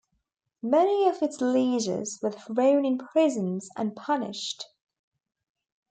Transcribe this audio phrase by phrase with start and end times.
[0.63, 4.65] Many of its leaders were thrown in prisons and punished.